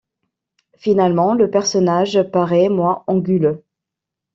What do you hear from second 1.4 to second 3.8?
personnage paraît moins anguleux.